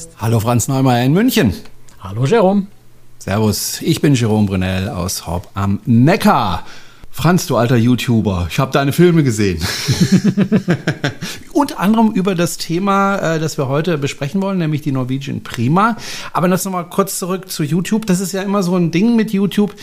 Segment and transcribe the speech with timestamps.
[0.00, 0.08] Kreuzfahrt-Podcast.
[0.18, 1.52] Hallo Franz Neumeier in München.
[2.00, 2.66] Hallo Jerome.
[3.18, 6.64] Servus, ich bin Jerome Brunel aus Horb am Neckar.
[7.20, 9.62] Franz, du alter YouTuber, ich habe deine Filme gesehen.
[11.52, 15.98] Unter anderem über das Thema, äh, das wir heute besprechen wollen, nämlich die Norwegian Prima.
[16.32, 18.06] Aber das nochmal kurz zurück zu YouTube.
[18.06, 19.74] Das ist ja immer so ein Ding mit YouTube,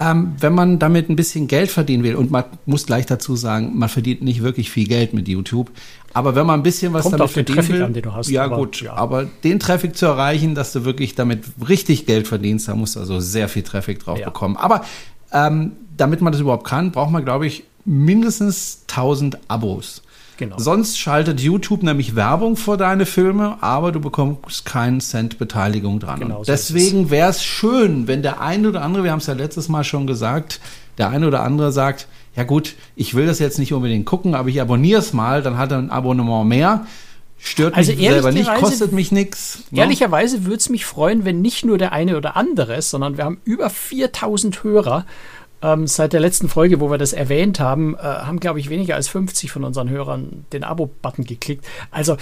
[0.00, 2.14] ähm, wenn man damit ein bisschen Geld verdienen will.
[2.14, 5.70] Und man muss gleich dazu sagen, man verdient nicht wirklich viel Geld mit YouTube.
[6.14, 8.02] Aber wenn man ein bisschen was Kommt damit auf den verdienen Traffic will, an, den
[8.04, 8.94] du hast, ja aber, gut, ja.
[8.94, 13.00] aber den Traffic zu erreichen, dass du wirklich damit richtig Geld verdienst, da musst du
[13.00, 14.24] also sehr viel Traffic drauf Ja.
[14.24, 14.56] bekommen.
[14.56, 14.82] Aber
[15.32, 20.02] ähm, damit man das überhaupt kann, braucht man, glaube ich, mindestens 1000 Abos.
[20.36, 20.58] Genau.
[20.58, 26.20] Sonst schaltet YouTube nämlich Werbung vor deine Filme, aber du bekommst keinen Cent Beteiligung dran.
[26.20, 29.34] Genau so deswegen wäre es schön, wenn der eine oder andere, wir haben es ja
[29.34, 30.60] letztes Mal schon gesagt,
[30.98, 34.50] der eine oder andere sagt, ja gut, ich will das jetzt nicht unbedingt gucken, aber
[34.50, 36.86] ich abonniere es mal, dann hat er ein Abonnement mehr.
[37.46, 39.62] Stört Also mich selber nicht, ehrlicherweise- kostet mich nichts.
[39.72, 43.40] Ehrlicherweise würde es mich freuen, wenn nicht nur der eine oder andere, sondern wir haben
[43.44, 45.06] über 4000 Hörer.
[45.62, 48.96] Ähm, seit der letzten Folge, wo wir das erwähnt haben, äh, haben, glaube ich, weniger
[48.96, 51.64] als 50 von unseren Hörern den Abo-Button geklickt.
[51.92, 52.16] Also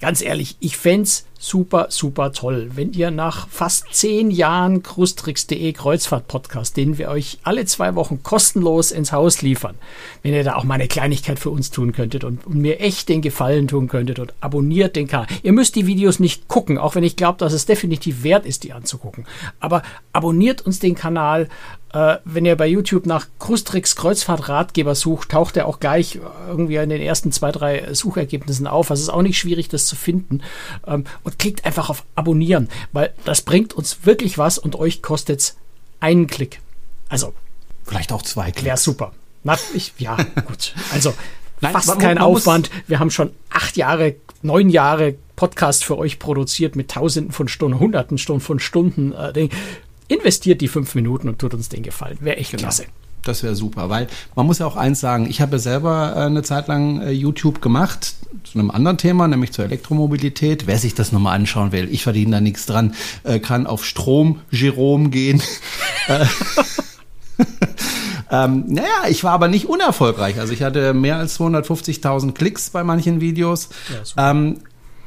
[0.00, 6.76] ganz ehrlich, ich fänd's super, super toll, wenn ihr nach fast zehn Jahren Cruistricks.de Kreuzfahrt-Podcast,
[6.76, 9.74] den wir euch alle zwei Wochen kostenlos ins Haus liefern,
[10.22, 13.22] wenn ihr da auch mal eine Kleinigkeit für uns tun könntet und, mir echt den
[13.22, 15.28] Gefallen tun könntet und abonniert den Kanal.
[15.42, 18.64] Ihr müsst die Videos nicht gucken, auch wenn ich glaube, dass es definitiv wert ist,
[18.64, 19.24] die anzugucken.
[19.60, 21.48] Aber abonniert uns den Kanal.
[21.92, 26.88] Äh, wenn ihr bei YouTube nach Cruistricks Kreuzfahrt-Ratgeber sucht, taucht er auch gleich irgendwie in
[26.88, 28.90] den ersten zwei, drei Suchergebnissen auf.
[28.90, 30.42] Also es ist auch nicht schwierig, das zu finden.
[30.86, 35.56] Ähm, und klickt einfach auf Abonnieren, weil das bringt uns wirklich was und euch kostet's
[36.00, 36.60] einen Klick.
[37.08, 37.32] Also,
[37.86, 38.84] Vielleicht auch zwei wäre Klicks.
[38.84, 39.12] super.
[39.44, 40.74] Na, ich, ja, gut.
[40.92, 41.14] Also,
[41.60, 42.70] Nein, fast man- kein man Aufwand.
[42.86, 47.78] Wir haben schon acht Jahre, neun Jahre Podcast für euch produziert mit tausenden von Stunden,
[47.80, 49.12] hunderten Stunden von Stunden.
[49.12, 49.48] Äh,
[50.08, 52.18] investiert die fünf Minuten und tut uns den Gefallen.
[52.20, 52.62] Wäre echt Genau.
[52.64, 52.84] klasse.
[53.24, 56.20] Das wäre super, weil man muss ja auch eins sagen, ich habe ja selber äh,
[56.20, 58.14] eine Zeit lang äh, YouTube gemacht
[58.44, 60.66] zu einem anderen Thema, nämlich zur Elektromobilität.
[60.66, 62.94] Wer sich das nochmal anschauen will, ich verdiene da nichts dran,
[63.24, 65.42] äh, kann auf Strom Jerome gehen.
[66.08, 66.24] Äh,
[68.30, 70.40] ähm, naja, ich war aber nicht unerfolgreich.
[70.40, 73.68] Also ich hatte mehr als 250.000 Klicks bei manchen Videos.
[74.16, 74.58] Ja, ähm,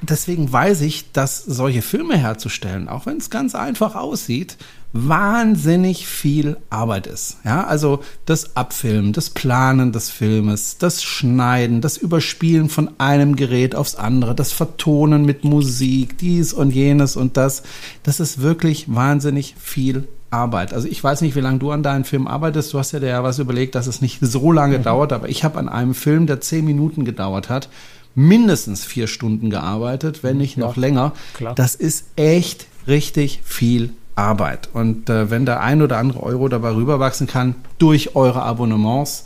[0.02, 4.58] deswegen weiß ich, dass solche Filme herzustellen, auch wenn es ganz einfach aussieht,
[4.94, 7.38] wahnsinnig viel Arbeit ist.
[7.44, 13.74] Ja, also das Abfilmen, das Planen des Filmes, das Schneiden, das Überspielen von einem Gerät
[13.74, 17.64] aufs andere, das Vertonen mit Musik, dies und jenes und das.
[18.04, 20.74] Das ist wirklich wahnsinnig viel Arbeit.
[20.74, 22.72] Also ich weiß nicht, wie lange du an deinem Film arbeitest.
[22.72, 25.44] Du hast ja dir ja was überlegt, dass es nicht so lange dauert, aber ich
[25.44, 27.68] habe an einem Film, der zehn Minuten gedauert hat,
[28.14, 31.14] mindestens vier Stunden gearbeitet, wenn nicht noch länger.
[31.34, 31.56] klar.
[31.56, 34.70] Das ist echt richtig viel Arbeit.
[34.74, 39.24] Und äh, wenn der ein oder andere Euro dabei rüberwachsen kann durch eure Abonnements,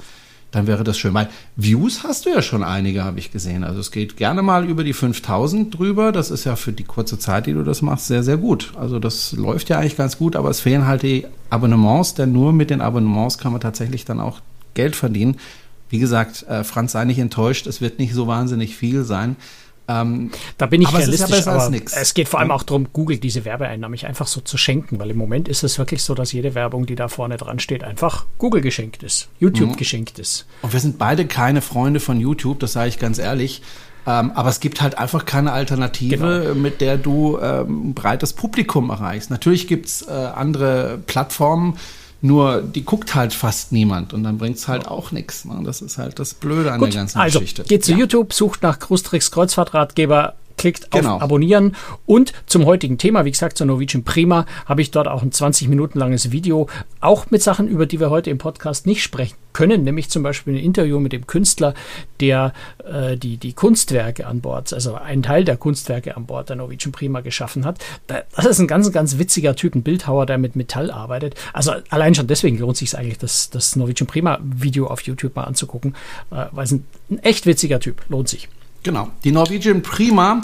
[0.51, 1.13] dann wäre das schön.
[1.13, 3.63] Weil Views hast du ja schon einige, habe ich gesehen.
[3.63, 6.11] Also es geht gerne mal über die 5000 drüber.
[6.11, 8.73] Das ist ja für die kurze Zeit, die du das machst, sehr, sehr gut.
[8.79, 12.53] Also das läuft ja eigentlich ganz gut, aber es fehlen halt die Abonnements, denn nur
[12.53, 14.39] mit den Abonnements kann man tatsächlich dann auch
[14.73, 15.37] Geld verdienen.
[15.89, 19.35] Wie gesagt, äh, Franz, sei nicht enttäuscht, es wird nicht so wahnsinnig viel sein.
[19.87, 21.71] Ähm, Da bin ich Aber es realistisch, als aber
[22.01, 25.09] es geht vor allem auch darum, Google diese Werbeeinnahmen nicht einfach so zu schenken, weil
[25.11, 28.25] im Moment ist es wirklich so, dass jede Werbung, die da vorne dran steht, einfach
[28.37, 29.75] Google geschenkt ist, YouTube Mhm.
[29.77, 30.45] geschenkt ist.
[30.61, 33.61] Und wir sind beide keine Freunde von YouTube, das sage ich ganz ehrlich.
[34.05, 36.55] Ähm, aber es gibt halt einfach keine Alternative, Genau.
[36.55, 39.29] mit der du ähm, ein breites Publikum erreichst.
[39.29, 41.77] Natürlich gibt's äh, andere Plattformen,
[42.21, 45.45] nur die guckt halt fast niemand und dann bringt's halt auch nichts.
[45.45, 45.61] Ne?
[45.63, 47.63] Das ist halt das Blöde an Gut, der ganzen also Geschichte.
[47.63, 47.99] geht zu Ja.
[47.99, 51.19] YouTube, sucht nach Cruistricks Kreuzfahrtratgeber, klickt auf Genau.
[51.19, 51.75] Abonnieren
[52.05, 55.67] und zum heutigen Thema, wie gesagt, zur Norwegian Prima, habe ich dort auch ein 20
[55.67, 56.67] Minuten langes Video,
[56.99, 60.53] auch mit Sachen, über die wir heute im Podcast nicht sprechen können, nämlich zum Beispiel
[60.55, 61.73] ein Interview mit dem Künstler,
[62.19, 62.53] der
[62.85, 66.91] äh, die, die Kunstwerke an Bord, also einen Teil der Kunstwerke an Bord der Norwegian
[66.91, 67.79] Prima geschaffen hat.
[68.07, 71.35] Da- Das ist ein ganz, ganz witziger Typ, ein Bildhauer, der mit Metall arbeitet.
[71.53, 75.43] Also allein schon deswegen lohnt sich eigentlich, das, das Norwegian Prima Video auf YouTube mal
[75.45, 75.95] anzugucken,
[76.31, 78.49] äh, weil es ein, ein echt witziger Typ, lohnt sich.
[78.87, 79.09] Genau.
[79.25, 80.39] Die Norwegian Prima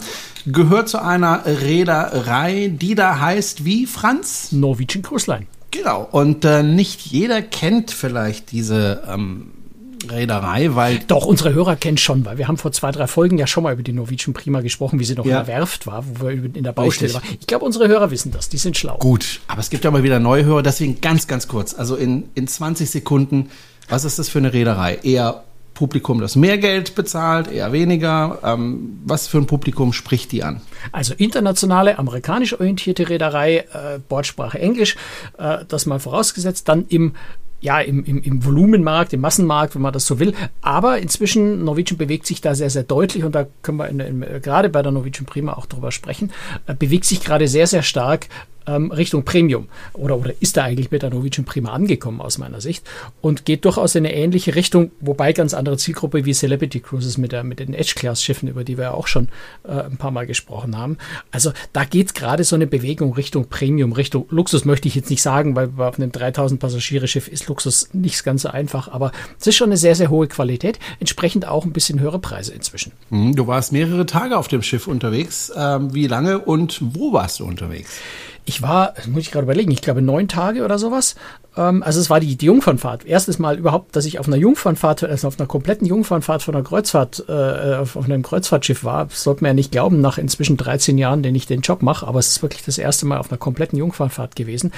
[0.45, 4.51] gehört zu einer Reederei, die da heißt wie Franz?
[4.51, 5.45] Norwegian Cruise Line.
[5.71, 6.05] Genau.
[6.11, 9.51] Und äh, nicht jeder kennt vielleicht diese ähm,
[10.11, 13.47] Reederei, weil Doch, unsere Hörer kennen schon, weil wir haben vor zwei, drei Folgen ja
[13.47, 15.39] schon mal über die Norwegian Prima gesprochen, wie sie noch Ja.
[15.39, 17.23] in der Werft war, wo wir in der Baustelle waren.
[17.39, 18.97] Ich glaube, unsere Hörer wissen das, die sind schlau.
[18.97, 21.73] Gut, aber es gibt ja mal wieder neue Hörer, deswegen ganz, ganz kurz.
[21.73, 23.49] Also in, in 20 Sekunden,
[23.87, 24.99] was ist das für eine Reederei?
[25.01, 28.39] Eher Publikum, das mehr Geld bezahlt, eher weniger?
[28.43, 30.61] Ähm, was für ein Publikum spricht die an?
[30.91, 34.95] Also internationale, amerikanisch orientierte Reederei, äh, Bordsprache Englisch,
[35.37, 36.69] äh, das mal vorausgesetzt.
[36.69, 37.13] Dann im
[37.63, 40.33] ja, im, im, im Volumenmarkt, im Massenmarkt, wenn man das so will.
[40.61, 44.41] Aber inzwischen, Norwegian bewegt sich da sehr, sehr deutlich und da können wir in, in,
[44.41, 46.33] gerade bei der Norwegian Prima auch drüber sprechen,
[46.67, 48.27] äh, bewegt sich gerade sehr, sehr stark
[48.67, 52.61] ähm, Richtung Premium oder, oder ist da eigentlich mit der Norwegian Prima angekommen aus meiner
[52.61, 52.85] Sicht
[53.21, 57.31] und geht durchaus in eine ähnliche Richtung, wobei ganz andere Zielgruppe wie Celebrity Cruises mit,
[57.31, 59.29] der, mit den Edge-Class-Schiffen, über die wir ja auch schon
[59.63, 60.97] äh, ein paar Mal gesprochen haben.
[61.31, 65.21] Also da geht gerade so eine Bewegung Richtung Premium, Richtung Luxus möchte ich jetzt nicht
[65.21, 69.55] sagen, weil auf einem 3000 Passagiere-Schiff ist Luxus nicht ganz so einfach, aber es ist
[69.55, 72.93] schon eine sehr, sehr hohe Qualität, entsprechend auch ein bisschen höhere Preise inzwischen.
[73.09, 75.51] Mhm, du warst mehrere Tage auf dem Schiff unterwegs.
[75.55, 77.99] Ähm, wie lange und wo warst du unterwegs?
[78.45, 81.15] Ich war, muss ich gerade überlegen, ich glaube neun Tage oder sowas.
[81.55, 83.05] Ähm, also es war die, die Jungfernfahrt.
[83.05, 86.63] Erstes Mal überhaupt, dass ich auf einer Jungfernfahrt, also auf einer kompletten Jungfernfahrt von einer
[86.63, 89.05] Kreuzfahrt, äh, auf, auf einem Kreuzfahrtschiff war.
[89.05, 92.05] Das sollte man ja nicht glauben, nach inzwischen 13 Jahren, den ich den Job mache,
[92.05, 94.71] aber es ist wirklich das erste Mal auf einer kompletten Jungfernfahrt gewesen.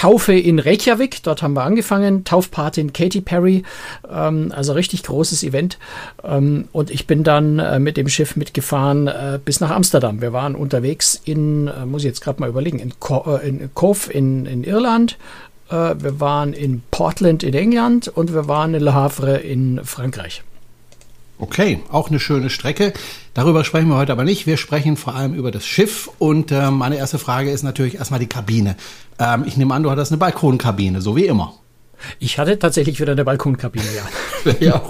[0.00, 3.64] Taufe in Reykjavik, dort haben wir angefangen, Taufpatin Katy Perry,
[4.10, 5.78] ähm, also richtig großes Event.
[6.24, 10.22] Ähm, und ich bin dann äh, mit dem Schiff mitgefahren äh, bis nach Amsterdam.
[10.22, 13.74] Wir waren unterwegs in, äh, muss ich jetzt gerade mal überlegen, in, Co äh, in
[13.74, 15.18] Cove in, in Irland,
[15.68, 20.42] äh, wir waren in Portland in England und wir waren in Le Havre in Frankreich.
[21.40, 22.92] Okay, auch eine schöne Strecke.
[23.32, 24.46] Darüber sprechen wir heute aber nicht.
[24.46, 26.10] Wir sprechen vor allem über das Schiff.
[26.18, 28.76] Und äh, meine erste Frage ist natürlich erstmal die Kabine.
[29.18, 31.54] Ähm, ich nehme an, du hattest eine Balkonkabine, so wie immer.
[32.18, 34.52] Ich hatte tatsächlich wieder eine Balkonkabine, ja.
[34.60, 34.82] ja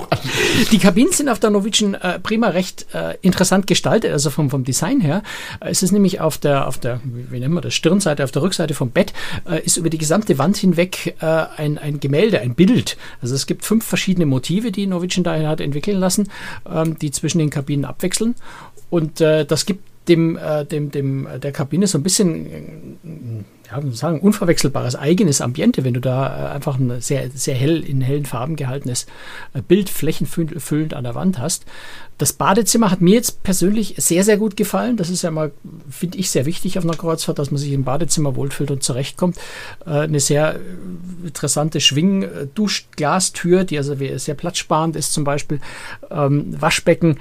[0.70, 4.64] die Kabinen sind auf der Norwegian äh, Prima recht äh, interessant gestaltet, also vom, vom
[4.64, 5.22] Design her.
[5.60, 8.42] Äh, es ist nämlich auf der, auf der, wie nennen wir das, Stirnseite, auf der
[8.42, 9.12] Rückseite vom Bett,
[9.48, 12.96] äh, ist über die gesamte Wand hinweg äh, ein, ein Gemälde, ein Bild.
[13.20, 16.30] Also es gibt fünf verschiedene Motive, die Norwegian daher hat entwickeln lassen,
[16.70, 18.34] ähm, die zwischen den Kabinen abwechseln.
[18.90, 23.82] Und äh, das gibt dem, äh, dem, dem, der Kabine so ein bisschen, äh, ja,
[23.82, 28.00] wie sagen, unverwechselbares eigenes Ambiente, wenn du da äh, einfach ein sehr, sehr hell in
[28.00, 29.06] hellen Farben gehaltenes
[29.54, 31.64] äh, Bild flächenfüllend an der Wand hast.
[32.18, 34.96] Das Badezimmer hat mir jetzt persönlich sehr, sehr gut gefallen.
[34.96, 35.52] Das ist ja mal,
[35.88, 39.36] finde ich, sehr wichtig auf einer Kreuzfahrt, dass man sich im Badezimmer wohlfühlt und zurechtkommt.
[39.86, 40.58] Äh, eine sehr
[41.24, 45.60] interessante Schwing-Duschglastür, die also sehr platzsparend ist zum Beispiel.
[46.10, 47.18] Ähm, Waschbecken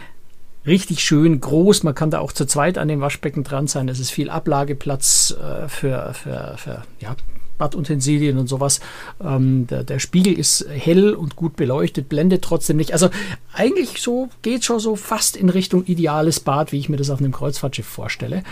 [0.65, 1.83] richtig schön groß.
[1.83, 3.89] Man kann da auch zu zweit an dem Waschbecken dran sein.
[3.89, 7.15] Es ist viel Ablageplatz äh, für, für, für ja,
[7.59, 8.79] Badutensilien und sowas.
[9.21, 12.93] Ähm, der, der, Spiegel ist hell und gut beleuchtet, blendet trotzdem nicht.
[12.93, 13.09] Also
[13.53, 17.19] eigentlich so geht schon so fast in Richtung ideales Bad, wie ich mir das auf
[17.19, 18.43] einem Kreuzfahrtschiff vorstelle.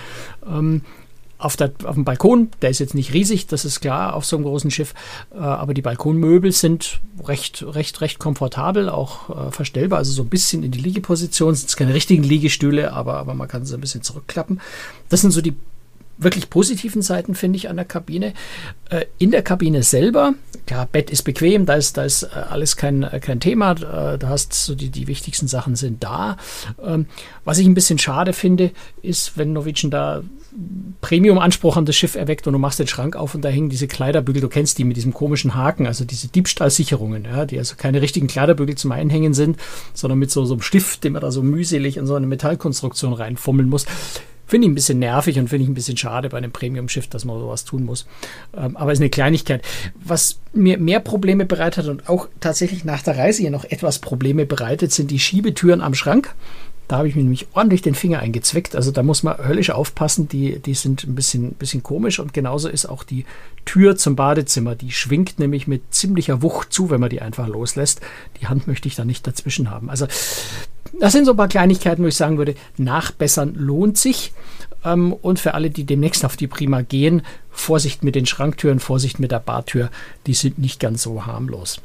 [0.45, 0.81] Ähm,
[1.37, 4.35] auf, der, auf dem Balkon, der ist jetzt nicht riesig, das ist klar auf so
[4.35, 4.93] einem großen Schiff,
[5.33, 10.29] äh, aber die Balkonmöbel sind recht, recht, recht komfortabel, auch äh, verstellbar, also so ein
[10.29, 14.01] bisschen in die Liegeposition, sind keine richtigen Liegestühle, aber, aber man kann sie ein bisschen
[14.01, 14.61] zurückklappen.
[15.09, 15.55] Das sind so die
[16.17, 18.33] wirklich positiven Seiten, finde ich, an der Kabine.
[18.89, 20.33] Äh, in der Kabine selber,
[20.65, 24.17] klar, Bett ist bequem, da ist, da ist äh, alles kein, äh, kein Thema, da
[24.27, 26.37] hast so die, die wichtigsten Sachen sind da.
[26.83, 27.05] Ähm,
[27.45, 30.23] was ich ein bisschen schade finde, ist, wenn Norwegian da
[31.01, 33.87] Premium-Anspruch an das Schiff erweckt und du machst den Schrank auf und da hängen diese
[33.87, 38.01] Kleiderbügel, du kennst die mit diesem komischen Haken, also diese Diebstahlsicherungen, ja, die also keine
[38.01, 39.57] richtigen Kleiderbügel zum Einhängen sind,
[39.93, 43.13] sondern mit so, so einem Stift, den man da so mühselig in so eine Metallkonstruktion
[43.13, 43.85] reinfummeln muss.
[44.47, 47.25] Finde ich ein bisschen nervig und finde ich ein bisschen schade bei einem Premium-Schiff, dass
[47.25, 48.07] man sowas tun muss.
[48.55, 49.61] Ähm, aber ist eine Kleinigkeit.
[49.95, 54.45] Was mir mehr Probleme bereitet und auch tatsächlich nach der Reise hier noch etwas Probleme
[54.45, 56.33] bereitet, sind die Schiebetüren am Schrank.
[56.87, 58.75] Da habe ich mir nämlich ordentlich den Finger eingezwickt.
[58.75, 60.29] Also da muss man höllisch aufpassen.
[60.29, 62.19] Die, die sind ein bisschen, bisschen komisch.
[62.19, 63.25] Und genauso ist auch die
[63.65, 64.75] Tür zum Badezimmer.
[64.75, 67.99] Die schwingt nämlich mit ziemlicher Wucht zu, wenn man die einfach loslässt.
[68.39, 69.89] Die Hand möchte ich da nicht dazwischen haben.
[69.89, 70.07] Also
[70.99, 74.31] das sind so ein paar Kleinigkeiten, wo ich sagen würde, nachbessern lohnt sich.
[74.85, 79.19] Ähm, und für alle, die demnächst auf die Prima gehen, Vorsicht mit den Schranktüren, Vorsicht
[79.19, 79.89] mit der Bartür,
[80.25, 81.81] die sind nicht ganz so harmlos.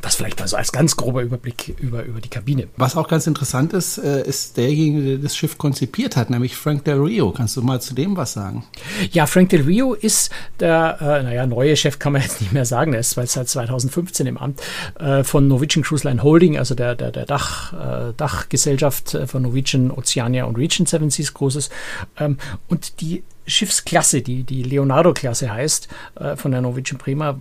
[0.00, 2.68] Das vielleicht mal so als ganz grober Überblick über, über die Kabine.
[2.76, 6.84] Was auch ganz interessant ist, äh, ist derjenige, der das Schiff konzipiert hat, nämlich Frank
[6.84, 7.32] Del Rio.
[7.32, 8.64] Kannst du mal zu dem was sagen?
[9.12, 12.64] Ja, Frank Del Rio ist der, äh, naja, neue Chef kann man jetzt nicht mehr
[12.64, 14.60] sagen, er ist seit 2015 im Amt
[14.98, 19.90] äh, von Norwegian Cruise Line Holding, also der, der, der Dach, äh, Dachgesellschaft von Norwegian,
[19.90, 21.70] Oceania und Region Seven Seas Großes.
[22.18, 22.38] Ähm,
[22.68, 27.38] und die Schiffsklasse, die, die Leonardo-Klasse heißt, äh, von der Norwegian Prima,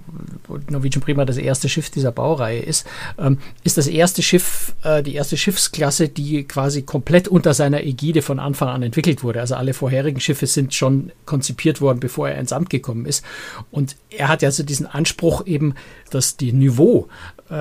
[0.69, 2.85] Norwegian Prima das erste Schiff dieser Baureihe ist,
[3.17, 8.21] ähm, ist das erste Schiff, äh, die erste Schiffsklasse, die quasi komplett unter seiner Ägide
[8.21, 9.39] von Anfang an entwickelt wurde.
[9.39, 13.23] Also alle vorherigen Schiffe sind schon konzipiert worden, bevor er ins Amt gekommen ist.
[13.71, 15.75] Und er hat ja so diesen Anspruch eben,
[16.09, 17.07] dass die Niveau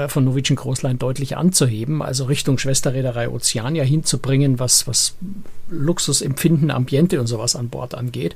[0.08, 5.16] von Norwegian Cruise Line deutlich anzuheben, also Richtung Schwesterreederei Oceania hinzubringen, was, was
[5.70, 8.34] Luxusempfinden, Ambiente und sowas an Bord angeht.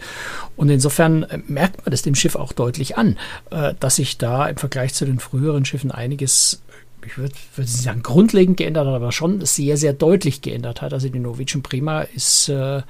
[0.56, 3.18] Und insofern äh, merkt man das dem Schiff auch deutlich an,
[3.50, 6.62] äh, dass sich da im Vergleich zu den früheren Schiffen einiges
[7.04, 10.92] ich würde würd sagen, grundlegend geändert hat, aber schon sehr, sehr deutlich geändert hat.
[10.92, 12.82] Also die Norwegian Prima ist äh,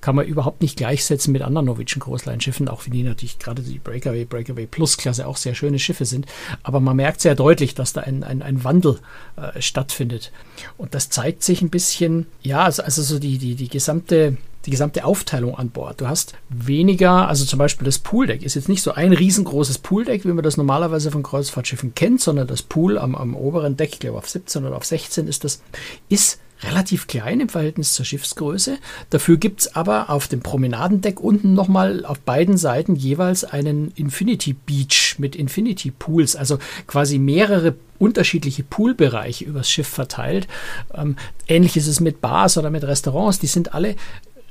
[0.00, 3.78] kann man überhaupt nicht gleichsetzen mit anderen Norwegian Großleinschiffen, auch wenn die natürlich gerade die
[3.78, 6.26] Breakaway, Breakaway Plus Klasse auch sehr schöne Schiffe sind.
[6.62, 8.98] Aber man merkt sehr deutlich, dass da ein, ein, ein Wandel
[9.36, 10.32] äh, stattfindet.
[10.76, 14.70] Und das zeigt sich ein bisschen, ja, also, also so die, die, die gesamte die
[14.70, 16.00] gesamte Aufteilung an Bord.
[16.00, 20.24] Du hast weniger, also zum Beispiel das Pooldeck ist jetzt nicht so ein riesengroßes Pooldeck,
[20.24, 24.00] wie man das normalerweise von Kreuzfahrtschiffen kennt, sondern das Pool am, am oberen Deck, ich
[24.00, 25.62] glaube auf 17 oder auf 16 ist das,
[26.08, 28.78] ist relativ klein im Verhältnis zur Schiffsgröße.
[29.10, 34.52] Dafür gibt es aber auf dem Promenadendeck unten nochmal auf beiden Seiten jeweils einen Infinity
[34.52, 40.48] Beach mit Infinity Pools, also quasi mehrere unterschiedliche Poolbereiche übers Schiff verteilt.
[40.94, 43.38] Ähm, ähnlich ist es mit Bars oder mit Restaurants.
[43.38, 43.94] Die sind alle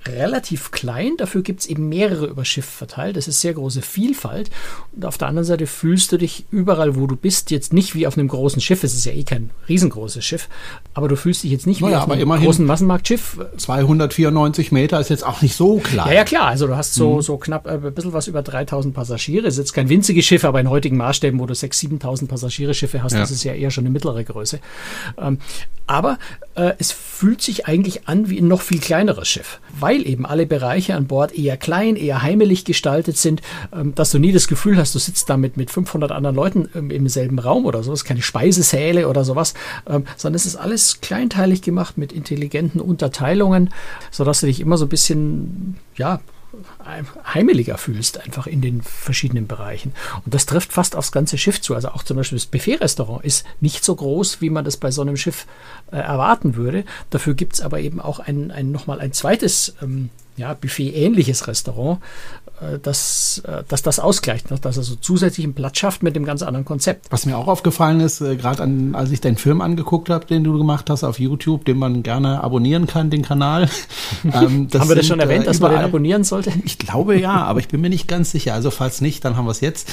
[0.08, 3.18] relativ klein, dafür gibt es eben mehrere über Schiff verteilt.
[3.18, 4.50] Das ist sehr große Vielfalt.
[4.96, 8.08] Und auf der anderen Seite fühlst du dich überall, wo du bist, jetzt nicht wie
[8.08, 8.84] auf einem großen Schiff.
[8.84, 10.48] Es ist ja eh kein riesengroßes Schiff,
[10.94, 13.38] aber du fühlst dich jetzt nicht naja, wie auf einem großen Massenmarktschiff.
[13.58, 16.08] 294 Meter ist jetzt auch nicht so klein.
[16.08, 16.48] Ja, ja klar.
[16.48, 17.22] Also du hast so, mhm.
[17.22, 19.48] so knapp äh, ein bisschen was über 3000 Passagiere.
[19.48, 23.03] Es ist jetzt kein winziges Schiff, aber in heutigen Maßstäben, wo du 6.000, 7.000 Passagiere-Schiffe
[23.03, 23.20] hast, ja.
[23.20, 24.60] das ist ja eher schon eine mittlere Größe.
[25.18, 25.39] Ähm,
[25.89, 26.19] aber
[26.53, 30.46] äh, es fühlt sich eigentlich an wie ein noch viel kleineres Schiff, weil eben alle
[30.46, 33.41] Bereiche an Bord eher klein, eher heimelig gestaltet sind,
[33.74, 36.91] ähm, dass du nie das Gefühl hast, du sitzt damit mit 500 anderen Leuten ähm,
[36.91, 37.91] im selben Raum oder so.
[37.91, 39.55] Es ist keine Speisesäle oder sowas,
[39.88, 43.74] ähm, sondern es ist alles kleinteilig gemacht mit intelligenten Unterteilungen,
[44.12, 46.19] sodass du dich immer so ein bisschen, ja,
[47.25, 49.93] heimeliger fühlst, einfach in den verschiedenen Bereichen.
[50.25, 51.75] Und das trifft fast aufs ganze Schiff zu.
[51.75, 55.01] Also auch zum Beispiel das Buffet-Restaurant ist nicht so groß, wie man das bei so
[55.01, 55.46] einem Schiff
[55.91, 56.84] äh, erwarten würde.
[57.10, 62.00] Dafür gibt es aber eben auch ein, ein, nochmal ein zweites ähm, ja, Buffet-ähnliches Restaurant,
[62.62, 64.58] äh, dass, äh, dass das ausgleicht, ne?
[64.60, 67.08] dass er so zusätzlichen Platz schafft mit dem ganz anderen Konzept.
[67.10, 70.58] Was mir auch aufgefallen ist, äh, gerade als ich deinen Film angeguckt habe, den du
[70.58, 73.69] gemacht hast auf YouTube, den man gerne abonnieren kann, den Kanal.
[74.24, 76.51] ähm, haben wir das schon erwähnt, dass überall, man den abonnieren sollte?
[76.63, 78.54] Ich glaube ja, aber ich bin mir nicht ganz sicher.
[78.54, 79.88] Also falls nicht, dann haben wir es jetzt.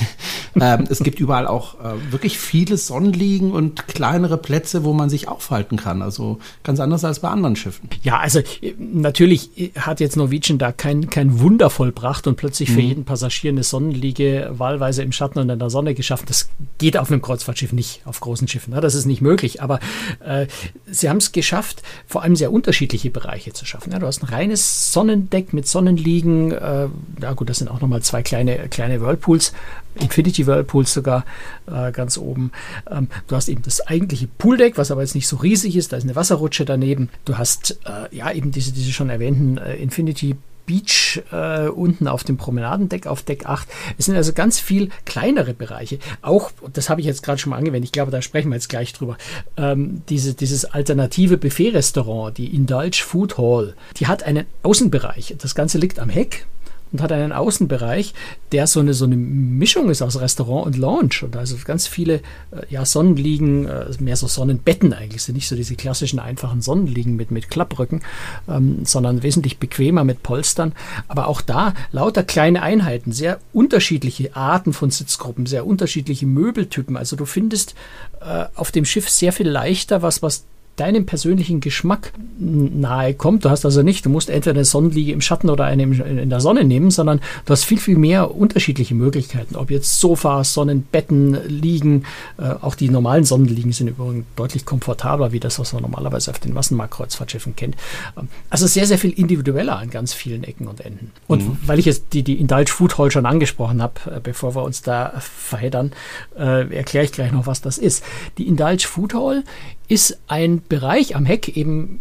[0.60, 5.28] ähm, es gibt überall auch äh, wirklich viele Sonnenliegen und kleinere Plätze, wo man sich
[5.28, 6.02] aufhalten kann.
[6.02, 7.88] Also ganz anders als bei anderen Schiffen.
[8.02, 8.40] Ja, also
[8.78, 12.74] natürlich hat jetzt Norwegian da kein, kein Wunder vollbracht und plötzlich mhm.
[12.74, 16.26] für jeden Passagier eine Sonnenliege wahlweise im Schatten und in der Sonne geschaffen.
[16.28, 18.74] Das geht auf einem Kreuzfahrtschiff nicht, auf großen Schiffen.
[18.74, 18.80] Ne?
[18.80, 19.62] Das ist nicht möglich.
[19.62, 19.80] Aber
[20.20, 20.46] äh,
[20.86, 23.92] sie haben es geschafft, vor allem sehr unterschiedliche Bereiche zu schaffen.
[23.92, 26.25] Ja, du hast ein reines Sonnendeck mit Sonnenliegen.
[26.52, 26.88] Äh,
[27.20, 29.52] ja gut, das sind auch nochmal zwei kleine, kleine Whirlpools.
[29.94, 31.24] Infinity Whirlpools sogar
[31.66, 32.52] äh, ganz oben.
[32.90, 35.92] Ähm, du hast eben das eigentliche Pooldeck, was aber jetzt nicht so riesig ist.
[35.92, 37.08] Da ist eine Wasserrutsche daneben.
[37.24, 42.24] Du hast äh, ja eben diese, diese schon erwähnten äh, Infinity Beach äh, unten auf
[42.24, 43.68] dem Promenadendeck auf Deck 8.
[43.98, 45.98] Es sind also ganz viel kleinere Bereiche.
[46.22, 48.68] Auch, das habe ich jetzt gerade schon mal angewendet, ich glaube, da sprechen wir jetzt
[48.68, 49.16] gleich drüber.
[49.56, 55.36] Ähm, diese, dieses alternative Buffet-Restaurant, die Indulge Food Hall, die hat einen Außenbereich.
[55.38, 56.46] Das Ganze liegt am Heck
[56.92, 58.14] und hat einen Außenbereich,
[58.52, 61.20] der so eine, so eine Mischung ist aus Restaurant und Lounge.
[61.22, 62.20] Und also ganz viele äh,
[62.68, 67.30] ja, Sonnenliegen, äh, mehr so Sonnenbetten eigentlich, sind nicht so diese klassischen einfachen Sonnenliegen mit,
[67.30, 68.02] mit Klapprücken,
[68.48, 70.72] ähm, sondern wesentlich bequemer mit Polstern.
[71.08, 76.96] Aber auch da lauter kleine Einheiten, sehr unterschiedliche Arten von Sitzgruppen, sehr unterschiedliche Möbeltypen.
[76.96, 77.74] Also du findest
[78.20, 80.44] äh, auf dem Schiff sehr viel leichter was, was
[80.76, 83.44] deinem persönlichen Geschmack nahe kommt.
[83.44, 86.40] Du hast also nicht, du musst entweder eine Sonnenliege im Schatten oder eine in der
[86.40, 89.56] Sonne nehmen, sondern du hast viel, viel mehr unterschiedliche Möglichkeiten.
[89.56, 92.04] Ob jetzt Sofas, Sonnenbetten, Liegen,
[92.38, 96.38] äh, auch die normalen Sonnenliegen sind übrigens deutlich komfortabler, wie das, was man normalerweise auf
[96.38, 97.76] den Massenmarktkreuzfahrtschiffen kennt.
[98.16, 101.10] Ähm, also sehr, sehr viel individueller an ganz vielen Ecken und Enden.
[101.26, 101.58] Und mhm.
[101.64, 104.82] weil ich jetzt die, die Indulge Food Hall schon angesprochen habe, äh, bevor wir uns
[104.82, 105.92] da verheddern,
[106.38, 108.04] äh, erkläre ich gleich noch, was das ist.
[108.36, 109.42] Die Indulge Food Hall
[109.88, 112.00] ist ein Bereich am Heck eben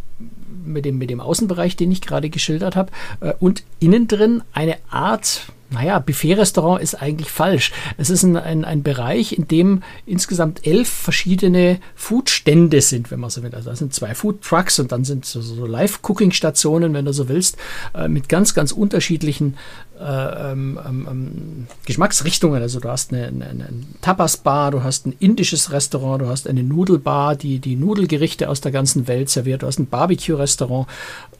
[0.65, 4.77] mit dem, mit dem Außenbereich, den ich gerade geschildert habe, äh, und innen drin eine
[4.89, 7.71] Art naja, Buffet-Restaurant ist eigentlich falsch.
[7.97, 13.29] Es ist ein, ein, ein, Bereich, in dem insgesamt elf verschiedene Foodstände sind, wenn man
[13.31, 13.53] so will.
[13.53, 17.27] Also da sind zwei Food Trucks und dann sind so, so Live-Cooking-Stationen, wenn du so
[17.29, 17.57] willst,
[17.95, 19.57] äh, mit ganz, ganz unterschiedlichen
[19.99, 22.61] äh, ähm, ähm, ähm, Geschmacksrichtungen.
[22.61, 23.69] Also du hast eine, eine, eine
[24.01, 28.73] Tapas-Bar, du hast ein indisches Restaurant, du hast eine Nudelbar, die die Nudelgerichte aus der
[28.73, 30.87] ganzen Welt serviert, du hast ein Barbecue-Restaurant,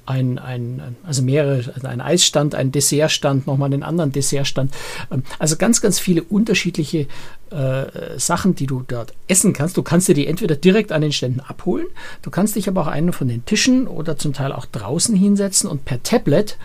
[0.05, 4.73] ein, ein, also mehrere, also ein Eisstand, ein Dessertstand, nochmal einen anderen Dessertstand.
[5.11, 7.07] Ähm, also ganz, ganz viele unterschiedliche
[7.49, 9.75] äh, Sachen, die du dort essen kannst.
[9.75, 11.87] Du kannst dir die entweder direkt an den Ständen abholen,
[12.21, 15.69] du kannst dich aber auch einen von den Tischen oder zum Teil auch draußen hinsetzen
[15.69, 16.57] und per Tablet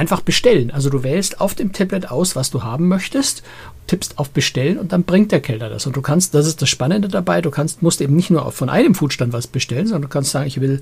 [0.00, 0.70] einfach bestellen.
[0.70, 3.42] Also du wählst auf dem Tablet aus, was du haben möchtest
[3.90, 5.84] tippst auf Bestellen und dann bringt der Kellner das.
[5.84, 8.68] Und du kannst, das ist das Spannende dabei, du kannst, musst eben nicht nur von
[8.68, 10.80] einem Foodstand was bestellen, sondern du kannst sagen, ich will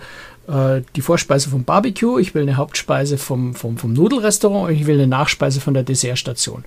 [0.49, 4.87] äh, die Vorspeise vom Barbecue, ich will eine Hauptspeise vom, vom, vom Nudelrestaurant und ich
[4.87, 6.65] will eine Nachspeise von der Dessertstation.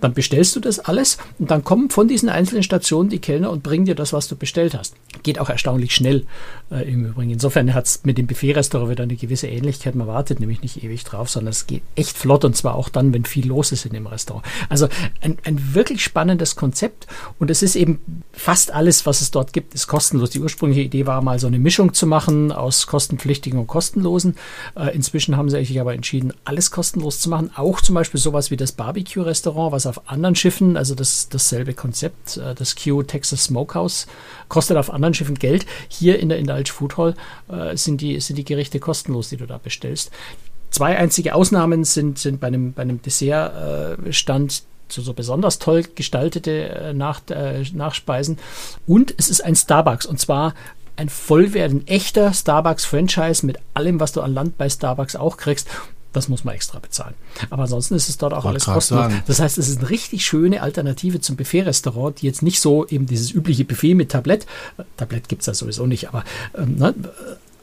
[0.00, 3.62] Dann bestellst du das alles und dann kommen von diesen einzelnen Stationen die Kellner und
[3.62, 4.94] bringen dir das, was du bestellt hast.
[5.22, 6.26] Geht auch erstaunlich schnell
[6.70, 7.32] äh, im Übrigen.
[7.32, 9.96] Insofern hat es mit dem Buffet-Restaurant wieder eine gewisse Ähnlichkeit.
[9.96, 13.12] Man wartet nämlich nicht ewig drauf, sondern es geht echt flott und zwar auch dann,
[13.12, 14.46] wenn viel los ist in dem Restaurant.
[14.68, 14.88] Also
[15.20, 17.08] ein, ein wirklich spannendes Konzept
[17.40, 17.98] und es ist eben
[18.32, 20.30] fast alles, was es dort gibt, ist kostenlos.
[20.30, 24.36] Die ursprüngliche Idee war mal so eine Mischung zu machen aus kostenpflichtigen und kostenlosen.
[24.76, 27.50] Äh, inzwischen haben sie sich aber entschieden, alles kostenlos zu machen.
[27.54, 32.36] Auch zum Beispiel sowas wie das Barbecue-Restaurant, was auf anderen Schiffen, also das dasselbe Konzept,
[32.36, 34.06] äh, das Q Texas Smokehouse,
[34.48, 35.66] kostet auf anderen Schiffen Geld.
[35.88, 37.14] Hier in der Indulge Food Hall
[37.48, 40.10] äh, sind, die, sind die Gerichte kostenlos, die du da bestellst.
[40.70, 46.68] Zwei einzige Ausnahmen sind, sind bei einem, bei einem Dessertstand so, so besonders toll gestaltete
[46.68, 48.38] äh, Nach, äh, Nachspeisen.
[48.86, 50.54] Und es ist ein Starbucks und zwar
[50.96, 55.68] ein vollwertiger, echter Starbucks-Franchise mit allem, was du an Land bei Starbucks auch kriegst.
[56.12, 57.14] Das muss man extra bezahlen.
[57.50, 59.12] Aber ansonsten ist es dort auch alles kostenlos.
[59.26, 63.06] Das heißt, es ist eine richtig schöne Alternative zum Buffet-Restaurant, die jetzt nicht so eben
[63.06, 64.46] dieses übliche Buffet mit Tablett,
[64.78, 66.22] äh, Tablett gibt es ja sowieso nicht, aber,
[66.56, 66.94] ähm, ne,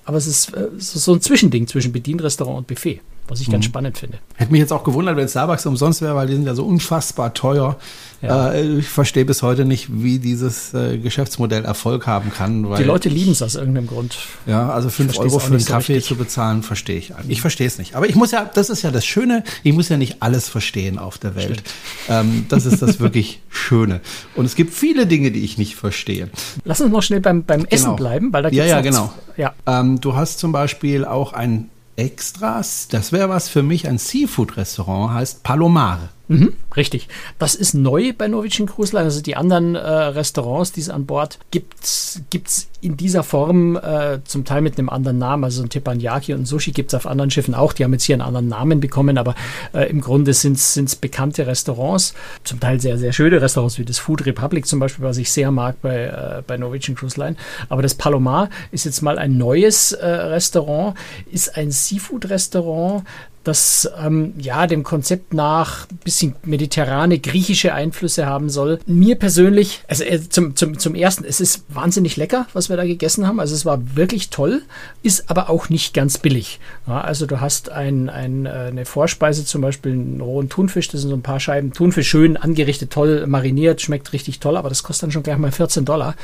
[0.03, 2.99] aber es ist äh, so ein Zwischending zwischen Bedienrestaurant und Buffet
[3.31, 3.69] was ich ganz mhm.
[3.69, 4.17] spannend finde.
[4.35, 7.33] Hätte mich jetzt auch gewundert, wenn Starbucks umsonst wäre, weil die sind ja so unfassbar
[7.33, 7.77] teuer.
[8.21, 8.51] Ja.
[8.51, 12.63] Äh, ich verstehe bis heute nicht, wie dieses äh, Geschäftsmodell Erfolg haben kann.
[12.75, 14.17] die Leute lieben es aus irgendeinem Grund.
[14.45, 17.13] Ja, also fünf Euro für einen Kaffee so zu bezahlen, verstehe ich.
[17.29, 17.95] Ich verstehe es nicht.
[17.95, 20.99] Aber ich muss ja, das ist ja das Schöne, ich muss ja nicht alles verstehen
[20.99, 21.63] auf der Welt.
[22.09, 24.01] Ähm, das ist das wirklich Schöne.
[24.35, 26.29] Und es gibt viele Dinge, die ich nicht verstehe.
[26.65, 27.95] Lass uns noch schnell beim, beim Essen genau.
[27.95, 29.13] bleiben, weil da gibt's Ja, ja, genau.
[29.37, 29.53] Ja.
[29.65, 31.69] Ähm, du hast zum Beispiel auch ein
[32.01, 32.87] Extras.
[32.89, 33.87] Das wäre was für mich.
[33.87, 36.09] Ein Seafood-Restaurant heißt Palomare.
[36.29, 37.07] Mhm, richtig.
[37.37, 39.05] Das ist neu bei Norwegian Cruise Line.
[39.05, 43.75] Also die anderen äh, Restaurants, die es an Bord gibt, gibt es in dieser Form
[43.77, 45.43] äh, zum Teil mit einem anderen Namen.
[45.43, 47.73] Also ein Teppanyaki und Sushi gibt es auf anderen Schiffen auch.
[47.73, 49.35] Die haben jetzt hier einen anderen Namen bekommen, aber
[49.73, 52.13] äh, im Grunde sind es bekannte Restaurants.
[52.43, 55.51] Zum Teil sehr, sehr schöne Restaurants, wie das Food Republic zum Beispiel, was ich sehr
[55.51, 57.35] mag bei, äh, bei Norwegian Cruise Line.
[57.69, 60.95] Aber das Palomar ist jetzt mal ein neues äh, Restaurant,
[61.31, 63.03] ist ein Seafood-Restaurant,
[63.43, 68.79] das ähm, ja dem Konzept nach ein bisschen mediterrane, griechische Einflüsse haben soll.
[68.85, 72.85] Mir persönlich, also äh, zum, zum, zum ersten, es ist wahnsinnig lecker, was wir da
[72.85, 73.39] gegessen haben.
[73.39, 74.63] Also es war wirklich toll,
[75.03, 76.59] ist aber auch nicht ganz billig.
[76.87, 81.01] Ja, also du hast ein, ein, äh, eine Vorspeise, zum Beispiel einen rohen Thunfisch, das
[81.01, 84.81] sind so ein paar Scheiben Thunfisch, schön angerichtet, toll mariniert, schmeckt richtig toll, aber das
[84.81, 86.15] kostet dann schon gleich mal 14 Dollar.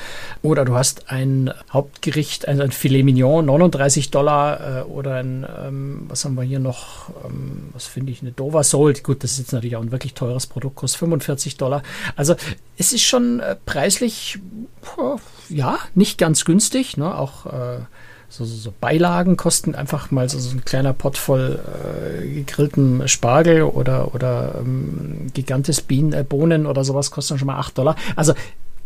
[0.42, 6.06] Oder du hast ein Hauptgericht, also ein Filet Mignon, 39 Dollar äh, oder ein, ähm,
[6.08, 7.12] was haben wir hier noch?
[7.26, 8.94] ähm, was finde ich, eine Dover Soul.
[8.96, 11.84] Gut, das ist jetzt natürlich auch ein wirklich teures Produkt, kostet 45 Dollar.
[12.16, 12.36] Also
[12.78, 14.40] es ist schon äh, preislich,
[15.50, 16.98] ja, nicht ganz günstig.
[16.98, 17.16] Ne?
[17.16, 17.80] Auch äh,
[18.30, 23.64] so, so, Beilagen kosten einfach mal so, so ein kleiner Pott voll äh, gegrillten Spargel
[23.64, 27.96] oder, oder ähm, gigantes Bienen, äh, Bohnen oder sowas kostet schon mal 8 Dollar.
[28.16, 28.34] Also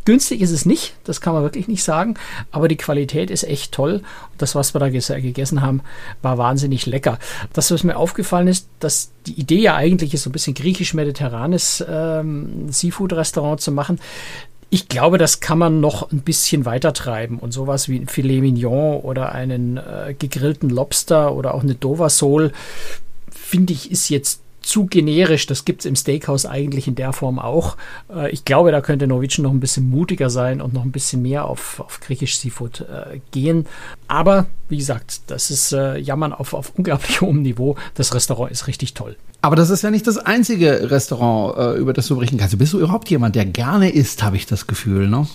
[0.03, 2.15] Günstig ist es nicht, das kann man wirklich nicht sagen,
[2.51, 4.01] aber die Qualität ist echt toll.
[4.37, 5.81] Das, was wir da gegessen haben,
[6.23, 7.19] war wahnsinnig lecker.
[7.53, 11.85] Das, was mir aufgefallen ist, dass die Idee ja eigentlich ist, so ein bisschen griechisch-mediterranes
[11.87, 13.99] ähm, Seafood-Restaurant zu machen.
[14.73, 18.39] Ich glaube, das kann man noch ein bisschen weiter treiben und sowas wie ein Filet
[18.39, 22.53] Mignon oder einen äh, gegrillten Lobster oder auch eine Dover Sole,
[23.29, 25.45] finde ich, ist jetzt zu generisch.
[25.47, 27.77] Das gibt es im Steakhouse eigentlich in der Form auch.
[28.13, 31.21] Äh, ich glaube, da könnte Norwegian noch ein bisschen mutiger sein und noch ein bisschen
[31.21, 33.65] mehr auf, auf griechisch Seafood äh, gehen.
[34.07, 37.75] Aber wie gesagt, das ist äh, Jammern auf, auf unglaublich hohem Niveau.
[37.95, 39.15] Das Restaurant ist richtig toll.
[39.41, 42.57] Aber das ist ja nicht das einzige Restaurant, äh, über das du berichten kannst.
[42.57, 45.27] Bist du überhaupt jemand, der gerne isst, habe ich das Gefühl, ne?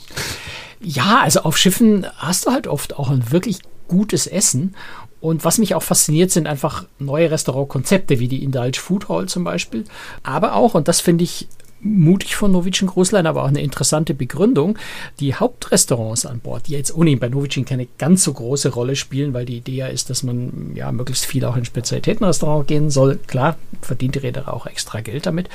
[0.81, 4.75] Ja, also auf Schiffen hast du halt oft auch ein wirklich gutes Essen.
[5.21, 9.45] Und was mich auch fasziniert, sind einfach neue Restaurantkonzepte, wie die Indulge Food Hall zum
[9.45, 9.85] Beispiel.
[10.23, 11.49] Aber auch, und das finde ich
[11.81, 14.79] mutig von Cruise Line, aber auch eine interessante Begründung.
[15.21, 19.35] Die Hauptrestaurants an Bord, die jetzt ohnehin bei Norwegian keine ganz so große Rolle spielen,
[19.35, 23.19] weil die Idee ja ist, dass man ja möglichst viel auch in Spezialitätenrestaurant gehen soll.
[23.27, 25.49] Klar, verdient die Reederei auch extra Geld damit.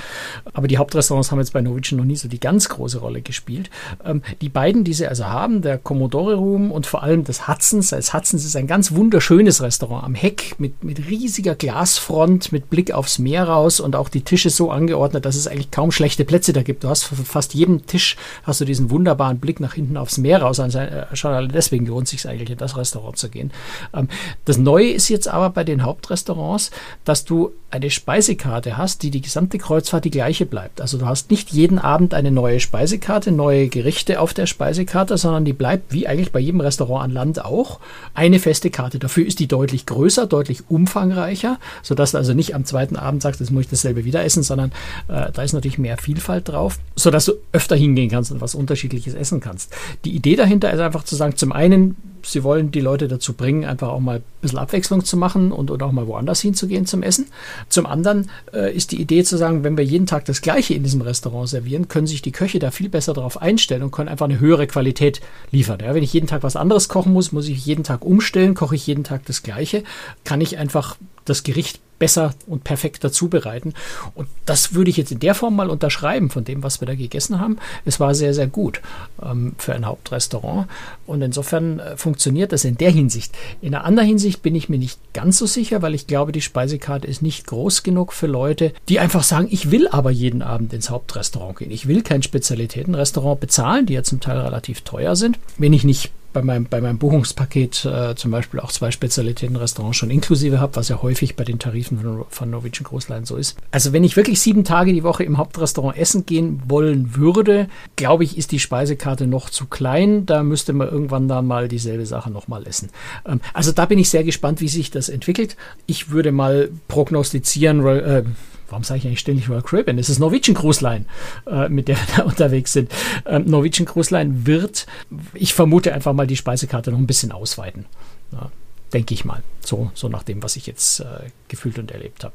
[0.53, 3.69] Aber die Hauptrestaurants haben jetzt bei Norwegian noch nie so die ganz große Rolle gespielt.
[4.05, 7.89] Ähm, die beiden, die sie also haben, der Commodore Room und vor allem das Hudson's.
[7.89, 12.91] Das Hudson's ist ein ganz wunderschönes Restaurant am Heck mit, mit riesiger Glasfront, mit Blick
[12.91, 16.26] aufs Meer raus und auch die Tische so angeordnet, dass es eigentlich kaum schlechte schlechte
[16.26, 16.84] Plätze da gibt.
[16.84, 20.60] Du hast fast jedem Tisch hast du diesen wunderbaren Blick nach hinten aufs Meer raus.
[20.60, 23.52] Also, äh, schon deswegen lohnt sich eigentlich in das Restaurant zu gehen.
[23.93, 24.10] Ähm,
[24.45, 26.71] das Neue ist jetzt aber bei den Hauptrestaurants,
[27.06, 30.82] dass du eine Speisekarte hast, die die gesamte Kreuzfahrt die gleiche bleibt.
[30.82, 35.45] Also du hast nicht jeden Abend eine neue Speisekarte, neue Gerichte auf der Speisekarte, sondern
[35.45, 37.80] die bleibt wie eigentlich bei jedem Restaurant an Land auch
[38.13, 39.00] eine feste Karte.
[39.00, 43.39] Dafür ist die deutlich größer, deutlich umfangreicher, sodass du also nicht am zweiten Abend sagst,
[43.39, 44.71] jetzt muss ich dasselbe wieder essen, sondern
[45.08, 49.13] äh, da ist natürlich mehr Vielfalt drauf, sodass du öfter hingehen kannst und was Unterschiedliches
[49.13, 49.73] essen kannst.
[50.03, 53.65] Die Idee dahinter ist einfach zu sagen, zum einen, sie wollen die Leute dazu bringen,
[53.65, 57.03] einfach auch mal ein bisschen Abwechslung zu machen und oder auch mal woanders hinzugehen zum
[57.03, 57.27] Essen.
[57.69, 60.83] Zum anderen äh, ist die Idee zu sagen, wenn wir jeden Tag das Gleiche in
[60.83, 64.25] diesem Restaurant servieren, können sich die Köche da viel besser darauf einstellen und können einfach
[64.25, 65.79] eine höhere Qualität liefern.
[65.81, 68.75] Ja, wenn ich jeden Tag was anderes kochen muss, muss ich jeden Tag umstellen, koche
[68.75, 69.83] ich jeden Tag das Gleiche,
[70.23, 73.75] kann ich einfach das Gericht besser und perfekter zubereiten.
[74.15, 76.95] Und das würde ich jetzt in der Form mal unterschreiben von dem, was wir da
[76.95, 77.59] gegessen haben.
[77.85, 78.81] Es war sehr, sehr gut
[79.21, 80.67] ähm, für ein Hauptrestaurant.
[81.05, 83.37] Und insofern äh, funktioniert das in der Hinsicht.
[83.61, 86.41] In einer anderen Hinsicht bin ich mir nicht ganz so sicher, weil ich glaube, die
[86.41, 90.73] Speisekarte ist nicht groß genug für Leute, die einfach sagen, ich will aber jeden Abend
[90.73, 91.69] ins Hauptrestaurant gehen.
[91.69, 96.11] Ich will kein Spezialitätenrestaurant bezahlen, die ja zum Teil relativ teuer sind, wenn ich nicht
[96.34, 100.89] bei meinem, bei meinem Buchungspaket äh, zum Beispiel auch zwei Spezialitäten-Restaurants schon inklusive habe, was
[100.89, 103.58] ja häufig bei den Tarifen von, von Norwegian Cruise Line so ist.
[103.72, 108.24] Also wenn ich wirklich sieben Tage die Woche im Hauptrestaurant essen gehen wollen würde, glaube
[108.24, 110.26] ich, ist die Speisekarte noch zu klein.
[110.26, 112.89] Da müsste man irgendwann dann mal dieselbe Sache nochmal essen.
[113.26, 115.58] Ähm, also da bin ich sehr gespannt, wie sich das entwickelt.
[115.86, 118.24] Ich würde mal prognostizieren, äh,
[118.71, 119.97] warum sage ich eigentlich ständig Royal Caribbean?
[119.97, 121.05] Es ist Norwegian Cruise Line,
[121.45, 122.91] äh, mit der wir da unterwegs sind.
[123.25, 124.88] Ähm, Norwegian Cruise Line wird,
[125.34, 127.86] ich vermute einfach mal, die Speisekarte noch ein bisschen ausweiten.
[128.31, 128.49] Ja,
[128.93, 129.41] Denke ich mal.
[129.63, 132.34] So, so nach dem, was ich jetzt äh, gefühlt und erlebt habe.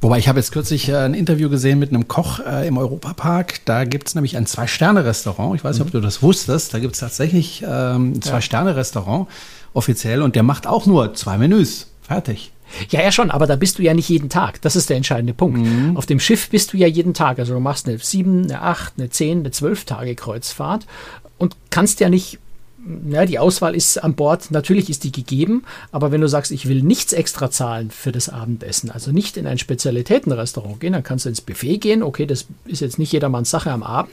[0.00, 3.64] Wobei ich habe jetzt kürzlich äh, ein Interview gesehen mit einem Koch äh, im Europapark.
[3.66, 5.54] Da gibt es nämlich ein Zwei-Sterne-Restaurant.
[5.54, 5.88] Ich weiß nicht, mhm.
[5.88, 6.74] ob du das wusstest.
[6.74, 9.28] Da gibt es tatsächlich ähm, ein Zwei-Sterne-Restaurant
[9.74, 11.86] offiziell und der macht auch nur zwei Menüs.
[12.02, 12.51] Fertig.
[12.90, 14.60] Ja, ja schon, aber da bist du ja nicht jeden Tag.
[14.62, 15.58] Das ist der entscheidende Punkt.
[15.58, 15.96] Mhm.
[15.96, 17.38] Auf dem Schiff bist du ja jeden Tag.
[17.38, 20.86] Also du machst eine sieben, eine acht, eine zehn, eine zwölf Tage Kreuzfahrt
[21.38, 22.38] und kannst ja nicht
[23.08, 26.68] ja, die Auswahl ist an Bord, natürlich ist die gegeben, aber wenn du sagst, ich
[26.68, 31.24] will nichts extra zahlen für das Abendessen, also nicht in ein Spezialitätenrestaurant gehen, dann kannst
[31.24, 32.02] du ins Buffet gehen.
[32.02, 34.12] Okay, das ist jetzt nicht jedermanns Sache am Abend.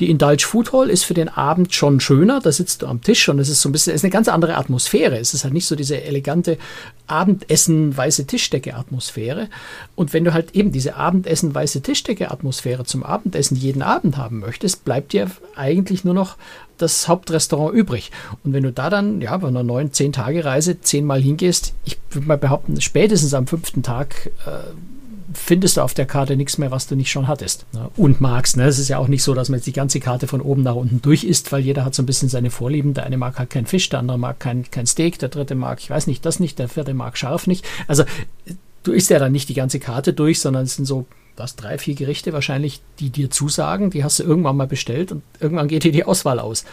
[0.00, 2.40] Die Indulge Food Hall ist für den Abend schon schöner.
[2.40, 4.56] Da sitzt du am Tisch und es ist so ein bisschen, ist eine ganz andere
[4.56, 5.18] Atmosphäre.
[5.18, 6.58] Es ist halt nicht so diese elegante
[7.06, 9.48] Abendessen, weiße Tischdecke Atmosphäre.
[9.94, 14.40] Und wenn du halt eben diese Abendessen, weiße Tischdecke Atmosphäre zum Abendessen jeden Abend haben
[14.40, 16.36] möchtest, bleibt dir eigentlich nur noch
[16.82, 18.10] das Hauptrestaurant übrig.
[18.44, 21.98] Und wenn du da dann, ja, bei einer neun, zehn Tage Reise zehnmal hingehst, ich
[22.10, 24.72] würde mal behaupten, spätestens am fünften Tag äh,
[25.32, 27.90] findest du auf der Karte nichts mehr, was du nicht schon hattest ne?
[27.96, 28.56] und magst.
[28.56, 28.64] Ne?
[28.64, 30.74] Es ist ja auch nicht so, dass man jetzt die ganze Karte von oben nach
[30.74, 32.94] unten durch isst, weil jeder hat so ein bisschen seine Vorlieben.
[32.94, 35.78] Der eine mag halt kein Fisch, der andere mag kein, kein Steak, der dritte mag,
[35.80, 37.64] ich weiß nicht, das nicht, der vierte mag scharf nicht.
[37.86, 38.04] Also
[38.82, 41.06] du isst ja dann nicht die ganze Karte durch, sondern es sind so
[41.40, 45.22] was, drei, vier Gerichte wahrscheinlich, die dir zusagen, die hast du irgendwann mal bestellt und
[45.40, 46.64] irgendwann geht dir die Auswahl aus.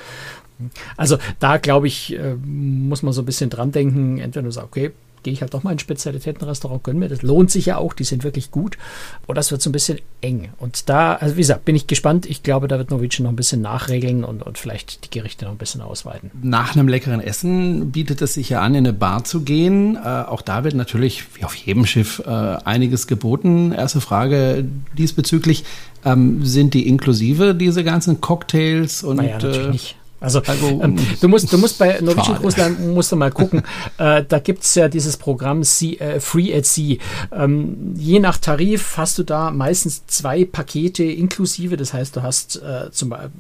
[0.95, 4.67] Also da glaube ich, äh, muss man so ein bisschen dran denken, entweder du sagst,
[4.67, 4.91] okay,
[5.27, 7.09] gehe ich halt doch mal in ein Spezialitätenrestaurant, gönn mir.
[7.09, 8.77] Das lohnt sich ja auch, die sind wirklich gut.
[9.25, 10.51] Und das wird so ein bisschen eng.
[10.57, 12.25] Und da, also wie gesagt, bin ich gespannt.
[12.25, 15.51] Ich glaube, da wird Norwegian noch ein bisschen nachregeln und, und vielleicht die Gerichte noch
[15.51, 16.31] ein bisschen ausweiten.
[16.41, 19.97] Nach einem leckeren Essen bietet es sich ja an, in eine Bar zu gehen.
[19.97, 23.73] Äh, auch da wird natürlich, wie auf jedem Schiff, äh, einiges geboten.
[23.73, 24.63] Erste Frage
[24.97, 25.65] diesbezüglich.
[26.05, 29.03] Ähm, sind die inklusive, diese ganzen Cocktails?
[29.03, 29.95] Und, naja, natürlich äh, nicht.
[30.19, 33.61] Also, also ähm, du musst, du musst bei Norwegian Cruise Line musst du mal gucken.
[33.97, 36.97] äh, da gibt's ja dieses Programm sea, äh, Free at Sea.
[37.31, 41.77] Ähm, je nach Tarif hast du da meistens zwei Pakete inklusive.
[41.77, 43.31] Das heißt, du hast äh, zum Beispiel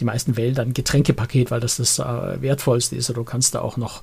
[0.00, 3.10] die meisten wählen dann Getränkepaket, weil das das äh, wertvollste ist.
[3.10, 4.02] Oder du kannst da auch noch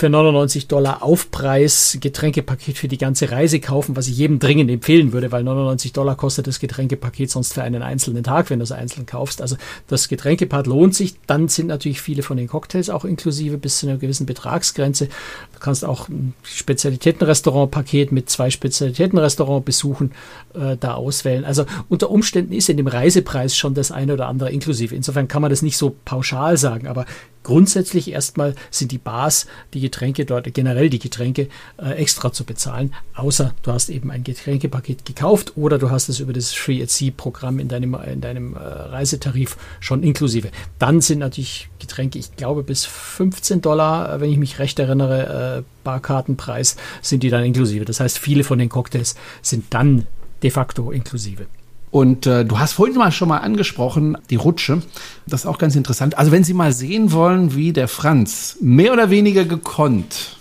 [0.00, 5.12] für 99 Dollar Aufpreis Getränkepaket für die ganze Reise kaufen, was ich jedem dringend empfehlen
[5.12, 8.72] würde, weil 99 Dollar kostet das Getränkepaket sonst für einen einzelnen Tag, wenn du es
[8.72, 9.42] einzeln kaufst.
[9.42, 9.56] Also
[9.88, 11.16] das Getränkepaket lohnt sich.
[11.26, 15.08] Dann sind natürlich viele von den Cocktails auch inklusive bis zu einer gewissen Betragsgrenze.
[15.52, 20.12] Du kannst auch ein Spezialitätenrestaurant-Paket mit zwei Spezialitätenrestaurant besuchen,
[20.54, 21.44] äh, da auswählen.
[21.44, 24.94] Also unter Umständen ist in dem Reisepreis schon das eine oder andere inklusive.
[24.96, 27.04] Insofern kann man das nicht so pauschal sagen, aber
[27.42, 31.48] grundsätzlich erstmal sind die Bars, die Getränke dort, generell die Getränke
[31.78, 36.20] äh, extra zu bezahlen, außer du hast eben ein Getränkepaket gekauft oder du hast es
[36.20, 40.50] über das Free at Sea Programm in deinem, in deinem äh, Reisetarif schon inklusive.
[40.78, 45.58] Dann sind natürlich Getränke, ich glaube bis 15 Dollar, äh, wenn ich mich recht erinnere,
[45.58, 47.84] äh, Barkartenpreis, sind die dann inklusive.
[47.84, 50.06] Das heißt, viele von den Cocktails sind dann
[50.42, 51.46] de facto inklusive.
[51.90, 54.82] Und äh, du hast vorhin mal schon mal angesprochen, die Rutsche.
[55.26, 56.18] Das ist auch ganz interessant.
[56.18, 60.36] Also wenn Sie mal sehen wollen, wie der Franz mehr oder weniger gekonnt,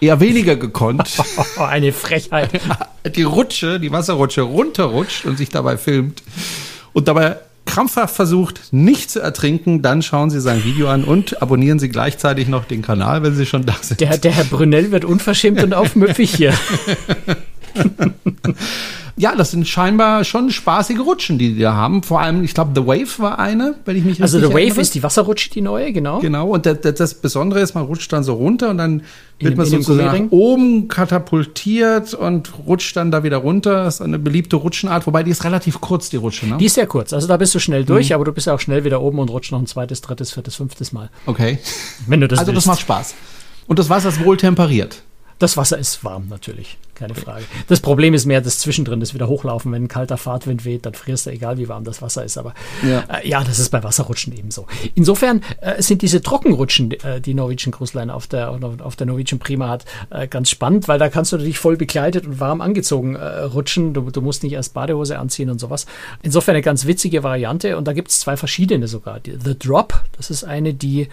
[0.00, 1.10] eher weniger gekonnt,
[1.56, 2.50] eine Frechheit,
[3.16, 6.22] die Rutsche, die Wasserrutsche runterrutscht und sich dabei filmt
[6.92, 11.78] und dabei krampfhaft versucht, nicht zu ertrinken, dann schauen Sie sein Video an und abonnieren
[11.78, 14.00] Sie gleichzeitig noch den Kanal, wenn Sie schon da sind.
[14.00, 16.52] Der, der Herr Brunel wird unverschämt und aufmüpfig hier.
[19.16, 22.02] ja, das sind scheinbar schon spaßige Rutschen, die die da haben.
[22.02, 24.80] Vor allem, ich glaube, The Wave war eine, wenn ich mich Also The Wave erinnere.
[24.80, 26.18] ist die Wasserrutsche, die neue, genau.
[26.18, 29.02] Genau, und das, das Besondere ist, man rutscht dann so runter und dann
[29.38, 33.84] wird man sozusagen nach oben katapultiert und rutscht dann da wieder runter.
[33.84, 36.56] Das ist eine beliebte Rutschenart, wobei die ist relativ kurz, die Rutsche, ne?
[36.56, 38.14] Die ist sehr kurz, also da bist du schnell durch, mhm.
[38.16, 40.56] aber du bist ja auch schnell wieder oben und rutscht noch ein zweites, drittes, viertes,
[40.56, 41.10] fünftes Mal.
[41.26, 41.58] Okay.
[42.06, 42.66] Wenn du das Also willst.
[42.66, 43.14] das macht Spaß.
[43.66, 45.02] Und das Wasser ist wohl temperiert.
[45.38, 47.44] Das Wasser ist warm natürlich, keine Frage.
[47.66, 49.72] Das Problem ist mehr das Zwischendrin, das wieder hochlaufen.
[49.72, 52.38] Wenn ein kalter Fahrtwind weht, dann frierst du, egal wie warm das Wasser ist.
[52.38, 54.66] Aber ja, äh, ja das ist bei Wasserrutschen ebenso.
[54.94, 59.40] Insofern äh, sind diese Trockenrutschen, äh, die Norwegian Cruise Line auf der, auf der Norwegian
[59.40, 63.16] Prima hat, äh, ganz spannend, weil da kannst du dich voll bekleidet und warm angezogen
[63.16, 63.92] äh, rutschen.
[63.92, 65.86] Du, du, musst nicht erst Badehose anziehen und sowas.
[66.22, 67.76] Insofern eine ganz witzige Variante.
[67.76, 69.18] Und da gibt es zwei verschiedene sogar.
[69.18, 71.08] Die, The Drop, das ist eine, die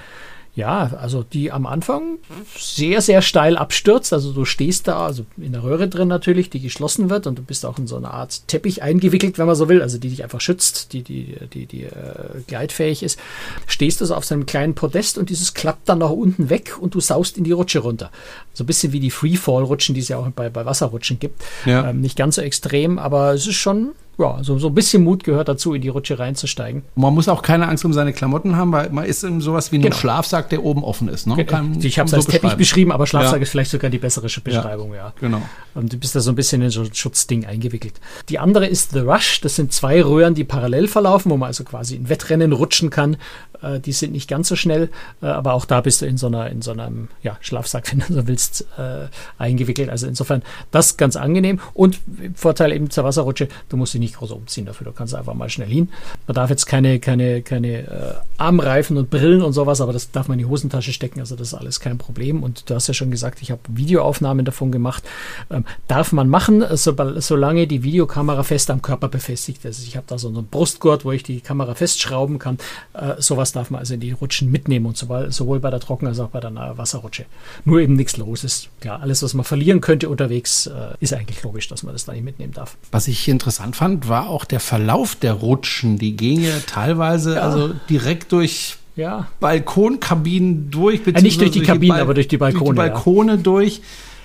[0.53, 2.17] ja, also die am Anfang
[2.57, 4.11] sehr, sehr steil abstürzt.
[4.11, 7.41] Also du stehst da, also in der Röhre drin natürlich, die geschlossen wird und du
[7.41, 10.23] bist auch in so eine Art Teppich eingewickelt, wenn man so will, also die dich
[10.23, 13.17] einfach schützt, die, die, die, die äh, gleitfähig ist.
[13.65, 16.77] Stehst du so auf so einem kleinen Podest und dieses klappt dann nach unten weg
[16.79, 18.11] und du saust in die Rutsche runter.
[18.53, 21.41] So ein bisschen wie die Freefall-Rutschen, die es ja auch bei, bei Wasserrutschen gibt.
[21.65, 21.89] Ja.
[21.89, 25.23] Ähm, nicht ganz so extrem, aber es ist schon ja, so, so ein bisschen Mut
[25.23, 26.83] gehört dazu, in die Rutsche reinzusteigen.
[26.95, 29.77] Man muss auch keine Angst um seine Klamotten haben, weil man ist in sowas wie
[29.77, 29.95] ein genau.
[29.95, 31.27] Schlafsack, der oben offen ist.
[31.27, 31.43] Ne?
[31.45, 33.43] Kann, ich habe es als Teppich beschrieben, aber Schlafsack ja.
[33.43, 34.97] ist vielleicht sogar die bessere Beschreibung, ja.
[34.97, 35.13] ja.
[35.19, 35.41] Genau.
[35.73, 37.93] Und du bist da so ein bisschen in so ein Schutzding eingewickelt.
[38.29, 39.41] Die andere ist The Rush.
[39.41, 43.17] Das sind zwei Röhren, die parallel verlaufen, wo man also quasi in Wettrennen rutschen kann.
[43.61, 44.89] Äh, die sind nicht ganz so schnell,
[45.21, 47.99] äh, aber auch da bist du in so einer, in so einem ja, Schlafsack, wenn
[47.99, 49.89] du so willst, äh, eingewickelt.
[49.89, 51.59] Also insofern das ganz angenehm.
[51.73, 51.99] Und
[52.35, 54.85] Vorteil eben zur Wasserrutsche, du musst dich nicht groß umziehen dafür.
[54.85, 55.89] Du kannst einfach mal schnell hin.
[56.27, 60.27] Man darf jetzt keine, keine, keine äh, Armreifen und Brillen und sowas, aber das darf
[60.27, 61.19] man in die Hosentasche stecken.
[61.19, 62.43] Also das ist alles kein Problem.
[62.43, 65.03] Und du hast ja schon gesagt, ich habe Videoaufnahmen davon gemacht.
[65.49, 69.83] Ähm, darf man machen, so, solange die Videokamera fest am Körper befestigt ist.
[69.83, 72.57] Ich habe da so einen Brustgurt, wo ich die Kamera festschrauben kann.
[72.93, 76.07] Äh, sowas darf man also in die Rutschen mitnehmen und sowohl, sowohl bei der Trocken-
[76.07, 77.25] als auch bei der Wasserrutsche.
[77.65, 78.69] Nur eben nichts los ist.
[78.79, 82.13] Klar, alles, was man verlieren könnte unterwegs, äh, ist eigentlich logisch, dass man das da
[82.13, 82.77] nicht mitnehmen darf.
[82.91, 85.97] Was ich interessant fand, war auch der Verlauf der Rutschen.
[85.97, 87.41] Die ginge teilweise ja.
[87.41, 89.27] also direkt durch ja.
[89.39, 91.01] Balkonkabinen durch.
[91.05, 92.75] Ja, nicht durch die Kabinen, aber durch die Balkone.
[92.75, 93.81] Durch die Balkone durch.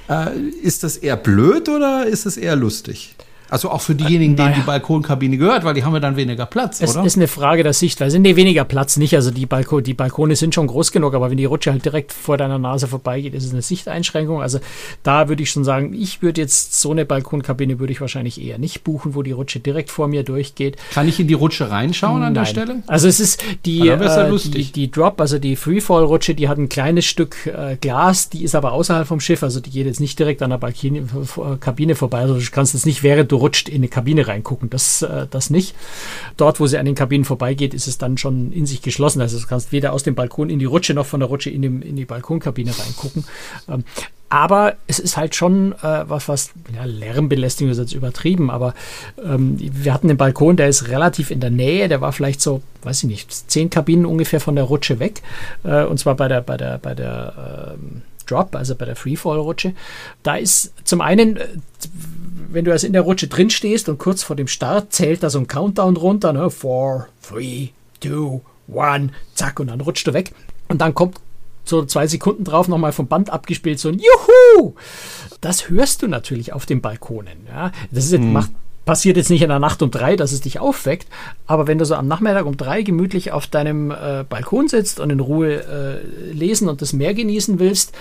[0.09, 3.15] Äh, ist das eher blöd oder ist es eher lustig?
[3.49, 4.61] Also auch für diejenigen, denen naja.
[4.61, 7.01] die Balkonkabine gehört, weil die haben ja dann weniger Platz, es oder?
[7.01, 8.19] Es ist eine Frage der Sichtweise.
[8.19, 9.15] Nee, weniger Platz nicht.
[9.15, 12.13] Also die, Balko die Balkone sind schon groß genug, aber wenn die Rutsche halt direkt
[12.13, 14.43] vor deiner Nase vorbeigeht, ist es eine Sichteinschränkung.
[14.43, 14.59] Also
[15.03, 18.59] da würde ich schon sagen, ich würde jetzt so eine Balkonkabine würde ich wahrscheinlich eher
[18.59, 20.77] nicht buchen, wo die Rutsche direkt vor mir durchgeht.
[20.93, 22.35] Kann ich in die Rutsche reinschauen an Nein.
[22.35, 22.83] der Stelle?
[22.89, 27.05] Also es ist die, äh, die, die, Drop, also die Freefall-Rutsche, die hat ein kleines
[27.05, 30.43] Stück äh, Glas, die ist aber außerhalb vom Schiff, also die geht jetzt nicht direkt
[30.43, 31.07] an der Balkine,
[31.61, 32.21] Kabine vorbei.
[32.21, 34.71] Also du kannst es nicht, während du rutscht, in eine Kabine Kabine reingucken.
[34.71, 35.75] Das, äh, das nicht.
[36.37, 39.21] Dort, wo sie an den Kabinen vorbeigeht, ist es dann schon in sich geschlossen.
[39.21, 41.63] Also du kannst weder aus dem Balkon in die Rutsche noch von der Rutsche in,
[41.63, 43.25] dem, in die Balkonkabine reingucken.
[43.69, 43.85] Ähm,
[44.29, 48.75] aber es ist halt schon äh, was, was ja, Lärmbelästigung ist jetzt übertrieben, aber
[49.25, 52.61] ähm, wir hatten den Balkon, der ist relativ in der Nähe, der war vielleicht so,
[52.83, 55.23] weiß ich nicht, zehn Kabinen ungefähr von der Rutsche weg.
[55.65, 59.73] Äh, und zwar bei der, bei der, bei der ähm, Drop, also bei der Freefall-Rutsche.
[60.23, 61.47] Da ist zum einen, äh,
[62.51, 65.31] wenn du also in der Rutsche drin stehst und kurz vor dem Start zählt da
[65.31, 66.51] so ein Countdown runter, ne?
[66.51, 67.69] Four, three,
[68.01, 70.33] two, one, zack, und dann rutscht du weg.
[70.69, 71.19] Und dann kommt
[71.65, 74.75] so zwei Sekunden drauf nochmal vom Band abgespielt, so ein Juhu!
[75.41, 77.47] Das hörst du natürlich auf den Balkonen.
[77.49, 77.73] Ja?
[77.91, 78.33] Das ist jetzt, mhm.
[78.33, 78.51] macht
[78.87, 81.09] passiert jetzt nicht in der Nacht um drei, dass es dich aufweckt,
[81.47, 85.11] aber wenn du so am Nachmittag um drei gemütlich auf deinem äh, Balkon sitzt und
[85.11, 87.93] in Ruhe äh, lesen und das Meer genießen willst,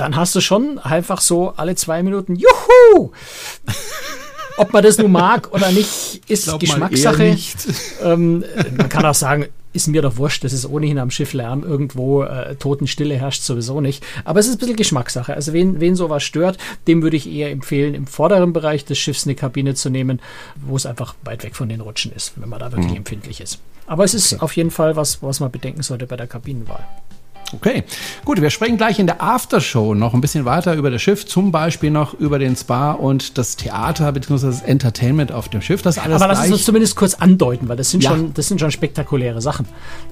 [0.00, 3.12] dann hast du schon einfach so alle zwei Minuten Juhu!
[4.56, 7.36] Ob man das nun mag oder nicht, ist Geschmackssache.
[8.02, 8.44] Ähm,
[8.76, 12.24] man kann auch sagen, ist mir doch wurscht, das ist ohnehin am Schiff Lärm, irgendwo
[12.24, 14.04] äh, Totenstille herrscht sowieso nicht.
[14.24, 15.34] Aber es ist ein bisschen Geschmackssache.
[15.34, 16.58] Also wen, wen sowas stört,
[16.88, 20.20] dem würde ich eher empfehlen, im vorderen Bereich des Schiffs eine Kabine zu nehmen,
[20.56, 22.98] wo es einfach weit weg von den Rutschen ist, wenn man da wirklich mhm.
[22.98, 23.60] empfindlich ist.
[23.86, 24.42] Aber es ist okay.
[24.42, 26.86] auf jeden Fall was, was man bedenken sollte bei der Kabinenwahl.
[27.52, 27.82] Okay,
[28.24, 31.50] gut, wir sprechen gleich in der Aftershow noch ein bisschen weiter über das Schiff, zum
[31.50, 34.46] Beispiel noch über den Spa und das Theater bzw.
[34.46, 35.82] das Entertainment auf dem Schiff.
[35.82, 38.10] Das alles Aber lass uns zumindest kurz andeuten, weil das sind, ja.
[38.10, 39.66] schon, das sind schon spektakuläre Sachen.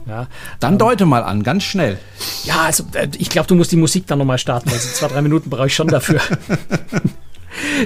[0.07, 0.27] Ja.
[0.59, 1.99] Dann ähm, deute mal an, ganz schnell.
[2.43, 5.07] Ja, also äh, ich glaube, du musst die Musik dann nochmal starten, weil so zwei,
[5.07, 6.21] drei Minuten brauche ich schon dafür.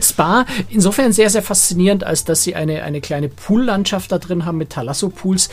[0.00, 4.58] Spa insofern sehr, sehr faszinierend, als dass sie eine, eine kleine Poollandschaft da drin haben
[4.58, 5.48] mit Thalasso-Pools,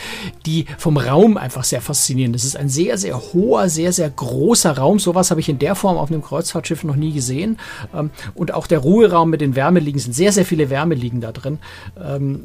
[0.46, 2.34] die vom Raum einfach sehr faszinierend.
[2.34, 4.98] Das ist ein sehr, sehr hoher, sehr, sehr großer Raum.
[4.98, 7.58] Sowas habe ich in der Form auf einem Kreuzfahrtschiff noch nie gesehen.
[7.94, 11.58] Ähm, und auch der Ruheraum mit den Wärmeliegen sind sehr, sehr viele Wärmeliegen da drin.
[12.02, 12.44] Ähm,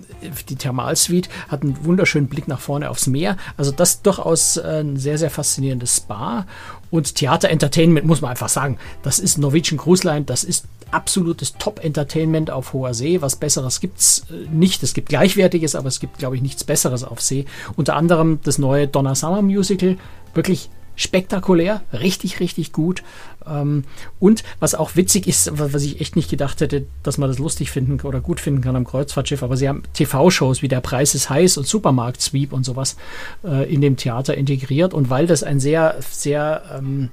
[0.49, 3.37] die Thermalsuite hat einen wunderschönen Blick nach vorne aufs Meer.
[3.57, 6.45] Also das durchaus ein sehr, sehr faszinierendes Spa.
[6.91, 11.53] Und Theater Entertainment muss man einfach sagen, das ist Norwegian Cruise Line, das ist absolutes
[11.57, 13.21] Top-Entertainment auf hoher See.
[13.21, 14.83] Was Besseres gibt es äh, nicht.
[14.83, 17.45] Es gibt Gleichwertiges, aber es gibt, glaube ich, nichts Besseres auf See.
[17.75, 19.97] Unter anderem das neue Donna Summer Musical.
[20.33, 23.03] Wirklich spektakulär, richtig, richtig gut.
[23.45, 23.83] Ähm,
[24.19, 27.71] und was auch witzig ist, was ich echt nicht gedacht hätte, dass man das lustig
[27.71, 31.29] finden oder gut finden kann am Kreuzfahrtschiff, aber sie haben TV-Shows wie Der Preis ist
[31.29, 32.95] heiß und Supermarkt Sweep und sowas
[33.43, 34.93] äh, in dem Theater integriert.
[34.93, 37.09] Und weil das ein sehr, sehr ähm,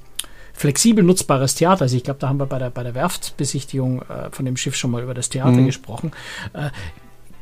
[0.52, 1.82] flexibel nutzbares Theater.
[1.82, 4.76] Also ich glaube, da haben wir bei der, bei der Werftbesichtigung äh, von dem Schiff
[4.76, 5.66] schon mal über das Theater mhm.
[5.66, 6.12] gesprochen.
[6.52, 6.70] Äh,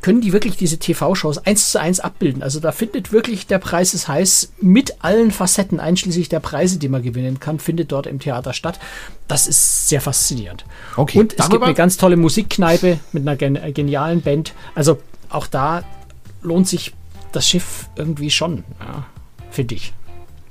[0.02, 2.42] können die wirklich diese TV-Shows eins zu eins abbilden.
[2.42, 6.88] Also da findet wirklich der Preis ist heiß mit allen Facetten, einschließlich der Preise, die
[6.88, 8.78] man gewinnen kann, findet dort im Theater statt.
[9.28, 10.64] Das ist sehr faszinierend.
[10.96, 14.54] Okay, Und es gibt eine ganz tolle Musikkneipe mit einer gen äh, genialen Band.
[14.74, 15.84] Also auch da
[16.42, 16.94] lohnt sich
[17.32, 19.06] das Schiff irgendwie schon, ja,
[19.50, 19.92] finde ich.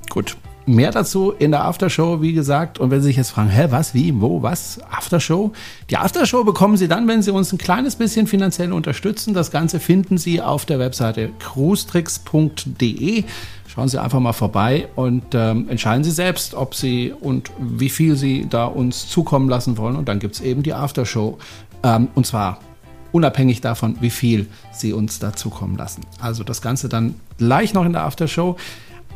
[0.09, 0.37] Gut,
[0.69, 2.77] Mehr dazu in der Aftershow, wie gesagt.
[2.77, 5.51] Und wenn Sie sich jetzt fragen, hä, was, wie, wo, was, Aftershow?
[5.89, 9.33] Die Aftershow bekommen Sie dann, wenn Sie uns ein kleines bisschen finanziell unterstützen.
[9.33, 13.23] Das Ganze finden Sie auf der Webseite cruestricks.de.
[13.67, 18.15] Schauen Sie einfach mal vorbei und ähm, entscheiden Sie selbst, ob Sie und wie viel
[18.15, 19.95] Sie da uns zukommen lassen wollen.
[19.95, 21.39] Und dann gibt es eben die Aftershow.
[21.81, 22.59] Ähm, und zwar
[23.11, 26.01] unabhängig davon, wie viel Sie uns da zukommen lassen.
[26.21, 28.55] Also das Ganze dann gleich noch in der Aftershow.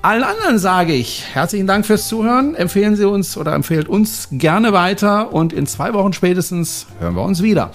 [0.03, 2.55] Allen anderen sage ich herzlichen Dank fürs Zuhören.
[2.55, 7.21] Empfehlen Sie uns oder empfehlt uns gerne weiter und in zwei Wochen spätestens hören wir
[7.21, 7.71] uns wieder.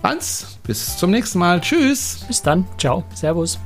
[0.00, 1.60] Franz, bis zum nächsten Mal.
[1.60, 2.24] Tschüss.
[2.26, 2.66] Bis dann.
[2.78, 3.04] Ciao.
[3.14, 3.60] Servus.